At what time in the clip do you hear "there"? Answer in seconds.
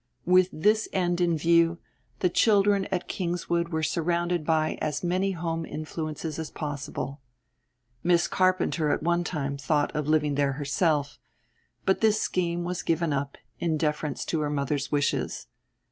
10.33-10.53